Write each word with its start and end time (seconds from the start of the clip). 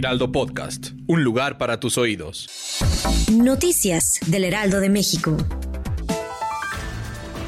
Heraldo 0.00 0.32
Podcast, 0.32 0.92
un 1.08 1.24
lugar 1.24 1.58
para 1.58 1.78
tus 1.78 1.98
oídos. 1.98 2.48
Noticias 3.30 4.18
del 4.28 4.44
Heraldo 4.44 4.80
de 4.80 4.88
México. 4.88 5.36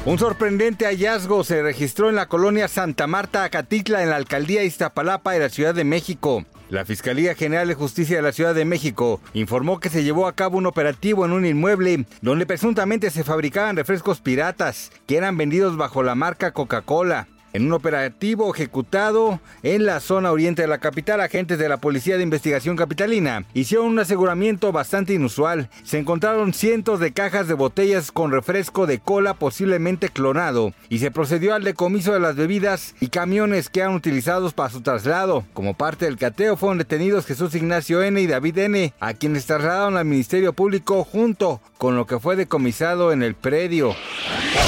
Un 0.05 0.19
sorprendente 0.19 0.85
hallazgo 0.85 1.43
se 1.43 1.63
registró 1.63 2.09
en 2.09 2.15
la 2.15 2.27
colonia 2.27 2.67
Santa 2.67 3.07
Marta, 3.07 3.43
Acatitla, 3.43 4.03
en 4.03 4.11
la 4.11 4.17
alcaldía 4.17 4.63
Iztapalapa 4.63 5.31
de 5.31 5.39
la 5.39 5.49
Ciudad 5.49 5.73
de 5.73 5.83
México. 5.83 6.45
La 6.69 6.85
Fiscalía 6.85 7.33
General 7.33 7.67
de 7.67 7.73
Justicia 7.73 8.17
de 8.17 8.21
la 8.21 8.31
Ciudad 8.31 8.53
de 8.53 8.65
México 8.65 9.19
informó 9.33 9.79
que 9.79 9.89
se 9.89 10.03
llevó 10.03 10.27
a 10.27 10.35
cabo 10.35 10.59
un 10.59 10.67
operativo 10.67 11.25
en 11.25 11.31
un 11.31 11.47
inmueble 11.47 12.05
donde 12.21 12.45
presuntamente 12.45 13.09
se 13.09 13.23
fabricaban 13.23 13.77
refrescos 13.77 14.21
piratas 14.21 14.91
que 15.07 15.17
eran 15.17 15.37
vendidos 15.37 15.75
bajo 15.75 16.03
la 16.03 16.13
marca 16.13 16.51
Coca-Cola. 16.51 17.27
En 17.53 17.67
un 17.67 17.73
operativo 17.73 18.51
ejecutado 18.51 19.39
en 19.61 19.85
la 19.85 19.99
zona 19.99 20.31
oriente 20.31 20.63
de 20.63 20.67
la 20.67 20.79
capital, 20.79 21.21
agentes 21.21 21.59
de 21.59 21.69
la 21.69 21.77
Policía 21.77 22.17
de 22.17 22.23
Investigación 22.23 22.75
Capitalina 22.75 23.45
hicieron 23.53 23.85
un 23.85 23.99
aseguramiento 23.99 24.71
bastante 24.71 25.13
inusual. 25.13 25.69
Se 25.83 25.99
encontraron 25.99 26.55
cientos 26.55 26.99
de 26.99 27.13
cajas 27.13 27.47
de 27.47 27.53
botellas 27.53 28.11
con 28.11 28.31
refresco 28.31 28.87
de 28.87 28.97
cola 28.97 29.35
posiblemente 29.35 30.09
clonado 30.09 30.73
y 30.89 30.97
se 30.97 31.11
procedió 31.11 31.53
al 31.53 31.63
decomiso 31.63 32.11
de 32.11 32.19
las 32.19 32.35
bebidas 32.35 32.95
y 32.99 33.09
camiones 33.09 33.69
que 33.69 33.81
eran 33.81 33.93
utilizados 33.93 34.53
para 34.53 34.71
su 34.71 34.81
traslado. 34.81 35.45
Como 35.53 35.75
parte 35.75 36.05
del 36.05 36.17
cateo 36.17 36.57
fueron 36.57 36.79
detenidos 36.79 37.27
Jesús 37.27 37.53
Ignacio 37.53 38.01
N. 38.01 38.19
y 38.19 38.25
David 38.25 38.57
N., 38.57 38.93
a 38.99 39.13
quienes 39.13 39.45
trasladaron 39.45 39.97
al 39.97 40.05
Ministerio 40.05 40.53
Público 40.53 41.03
junto 41.03 41.61
con 41.77 41.95
lo 41.95 42.07
que 42.07 42.17
fue 42.17 42.35
decomisado 42.35 43.11
en 43.11 43.21
el 43.21 43.35
predio. 43.35 43.93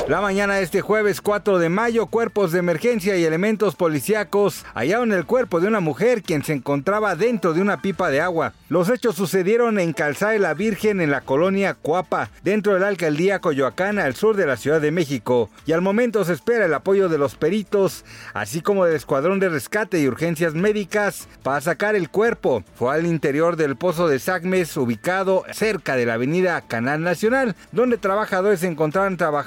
La 0.07 0.21
mañana 0.21 0.55
de 0.55 0.63
este 0.63 0.81
jueves 0.81 1.19
4 1.19 1.57
de 1.57 1.69
mayo, 1.69 2.05
cuerpos 2.07 2.51
de 2.51 2.59
emergencia 2.59 3.15
y 3.15 3.23
elementos 3.23 3.75
policíacos 3.75 4.63
hallaron 4.75 5.11
el 5.11 5.25
cuerpo 5.25 5.59
de 5.59 5.67
una 5.67 5.79
mujer 5.79 6.21
quien 6.21 6.43
se 6.43 6.53
encontraba 6.53 7.15
dentro 7.15 7.53
de 7.53 7.61
una 7.61 7.81
pipa 7.81 8.09
de 8.09 8.21
agua. 8.21 8.53
Los 8.69 8.89
hechos 8.89 9.15
sucedieron 9.15 9.79
en 9.79 9.93
Calzada 9.93 10.33
de 10.33 10.39
la 10.39 10.53
Virgen 10.53 11.01
en 11.01 11.09
la 11.09 11.21
colonia 11.21 11.73
Cuapa, 11.73 12.29
dentro 12.43 12.73
de 12.73 12.81
la 12.81 12.87
alcaldía 12.87 13.39
Coyoacán 13.39 13.97
al 13.97 14.15
sur 14.15 14.35
de 14.35 14.45
la 14.45 14.57
Ciudad 14.57 14.81
de 14.81 14.91
México, 14.91 15.49
y 15.65 15.71
al 15.71 15.81
momento 15.81 16.23
se 16.23 16.33
espera 16.33 16.65
el 16.65 16.73
apoyo 16.73 17.09
de 17.09 17.17
los 17.17 17.35
peritos, 17.35 18.05
así 18.33 18.61
como 18.61 18.85
del 18.85 18.95
escuadrón 18.95 19.39
de 19.39 19.49
rescate 19.49 19.99
y 19.99 20.07
urgencias 20.07 20.53
médicas 20.53 21.27
para 21.41 21.61
sacar 21.61 21.95
el 21.95 22.09
cuerpo. 22.09 22.63
Fue 22.75 22.93
al 22.93 23.05
interior 23.05 23.55
del 23.55 23.75
pozo 23.75 24.07
de 24.07 24.19
Sagmes, 24.19 24.75
ubicado 24.77 25.43
cerca 25.51 25.95
de 25.95 26.05
la 26.05 26.15
avenida 26.15 26.61
Canal 26.61 27.01
Nacional, 27.01 27.55
donde 27.71 27.97
trabajadores 27.97 28.59
se 28.59 28.67
encontraban 28.67 29.17
trabajando 29.17 29.44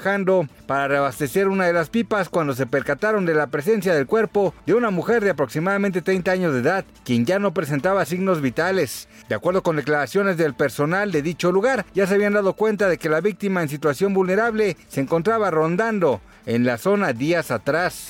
para 0.65 0.87
reabastecer 0.87 1.47
una 1.47 1.65
de 1.65 1.73
las 1.73 1.89
pipas 1.89 2.29
cuando 2.29 2.53
se 2.53 2.65
percataron 2.65 3.25
de 3.25 3.33
la 3.33 3.47
presencia 3.47 3.93
del 3.93 4.07
cuerpo 4.07 4.53
de 4.65 4.73
una 4.73 4.91
mujer 4.91 5.23
de 5.23 5.31
aproximadamente 5.31 6.01
30 6.01 6.31
años 6.31 6.53
de 6.53 6.59
edad, 6.59 6.85
quien 7.03 7.25
ya 7.25 7.39
no 7.39 7.53
presentaba 7.53 8.05
signos 8.05 8.41
vitales. 8.41 9.07
De 9.27 9.35
acuerdo 9.35 9.61
con 9.61 9.75
declaraciones 9.75 10.37
del 10.37 10.53
personal 10.53 11.11
de 11.11 11.21
dicho 11.21 11.51
lugar, 11.51 11.85
ya 11.93 12.07
se 12.07 12.15
habían 12.15 12.33
dado 12.33 12.53
cuenta 12.53 12.87
de 12.87 12.97
que 12.97 13.09
la 13.09 13.21
víctima 13.21 13.61
en 13.61 13.69
situación 13.69 14.13
vulnerable 14.13 14.77
se 14.87 15.01
encontraba 15.01 15.51
rondando 15.51 16.21
en 16.45 16.65
la 16.65 16.77
zona 16.77 17.13
días 17.13 17.51
atrás. 17.51 18.09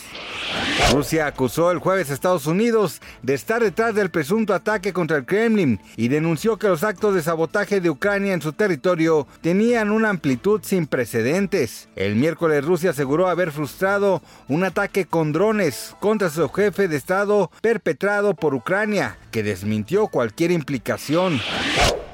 Rusia 0.91 1.27
acusó 1.27 1.71
el 1.71 1.77
jueves 1.77 2.09
a 2.09 2.13
Estados 2.13 2.47
Unidos 2.47 3.01
de 3.21 3.35
estar 3.35 3.61
detrás 3.61 3.93
del 3.93 4.09
presunto 4.09 4.53
ataque 4.53 4.91
contra 4.91 5.17
el 5.17 5.25
Kremlin 5.25 5.79
y 5.95 6.07
denunció 6.07 6.57
que 6.57 6.67
los 6.67 6.83
actos 6.83 7.13
de 7.13 7.21
sabotaje 7.21 7.79
de 7.79 7.89
Ucrania 7.89 8.33
en 8.33 8.41
su 8.41 8.53
territorio 8.53 9.27
tenían 9.41 9.91
una 9.91 10.09
amplitud 10.09 10.61
sin 10.63 10.87
precedentes. 10.87 11.89
El 11.95 12.15
miércoles 12.15 12.65
Rusia 12.65 12.89
aseguró 12.89 13.27
haber 13.27 13.51
frustrado 13.51 14.23
un 14.47 14.63
ataque 14.63 15.05
con 15.05 15.31
drones 15.31 15.95
contra 15.99 16.29
su 16.29 16.49
jefe 16.49 16.87
de 16.87 16.97
Estado 16.97 17.51
perpetrado 17.61 18.33
por 18.33 18.55
Ucrania, 18.55 19.17
que 19.31 19.43
desmintió 19.43 20.07
cualquier 20.07 20.51
implicación. 20.51 21.39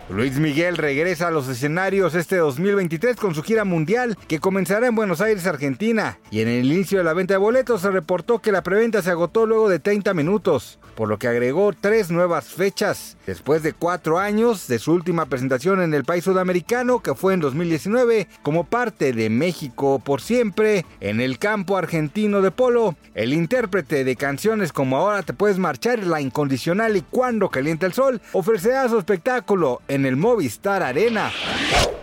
Luis 0.08 0.38
Miguel 0.38 0.78
regresa 0.78 1.30
a 1.30 1.32
los 1.32 1.48
escenarios 1.48 2.14
este 2.14 2.36
2023 2.36 3.16
con 3.16 3.34
su 3.34 3.42
gira 3.42 3.66
mundial 3.66 4.16
que 4.28 4.40
comenzará 4.40 4.86
en 4.86 4.94
Buenos 4.94 5.20
Aires, 5.20 5.48
Argentina. 5.48 6.20
Y 6.30 6.42
en 6.42 6.48
el 6.48 6.72
inicio 6.72 7.00
de 7.00 7.04
la 7.04 7.14
venta 7.14 7.34
de 7.34 7.40
boletos 7.40 7.82
se 7.82 7.90
reportó 7.90 8.38
que 8.38 8.52
la 8.52 8.62
preventa 8.62 9.02
se 9.02 9.10
agotó 9.10 9.48
luego 9.48 9.68
de 9.68 9.80
30 9.80 10.14
minutos, 10.14 10.78
por 10.94 11.10
lo 11.10 11.18
que 11.18 11.28
agregó 11.28 11.74
tres 11.74 12.12
nuevas 12.12 12.46
fechas. 12.46 13.18
Después 13.26 13.64
de 13.64 13.74
cuatro 13.74 14.20
años 14.20 14.68
de 14.68 14.78
su 14.78 14.94
última 14.94 15.26
presentación 15.26 15.82
en 15.82 15.96
el 15.96 16.06
país 16.06 16.24
sudamericano, 16.24 17.00
que 17.00 17.16
fue 17.16 17.34
en 17.34 17.40
2019, 17.40 18.28
como 18.44 18.64
parte 18.64 19.12
de 19.12 19.32
México 19.32 19.98
por 19.98 20.22
siempre, 20.22 20.86
en 21.00 21.20
el 21.20 21.40
campo 21.40 21.78
argentino 21.78 22.44
de 22.44 22.52
polo, 22.52 22.96
el 23.16 23.34
intérprete 23.34 24.04
de 24.04 24.16
canciones 24.16 24.72
como 24.72 24.98
Ahora 24.98 25.24
te 25.24 25.34
puedes 25.34 25.58
marchar, 25.58 26.06
La 26.06 26.22
Incondicional 26.22 26.96
y 26.96 27.02
Cuando 27.02 27.50
calienta 27.50 27.88
el 27.88 27.94
sol, 27.94 28.22
ofrecerá 28.34 28.88
su 28.88 29.00
espectáculo 29.00 29.82
en 29.96 30.06
el 30.06 30.16
Movistar 30.16 30.84
Arena. 30.84 31.32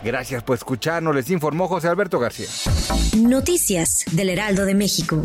Gracias 0.02 0.42
por 0.42 0.56
escucharnos, 0.56 1.14
les 1.14 1.30
informó 1.30 1.68
José 1.68 1.88
Alberto 1.88 2.18
García. 2.18 2.48
Noticias 3.16 4.04
del 4.10 4.30
Heraldo 4.30 4.64
de 4.64 4.74
México. 4.74 5.22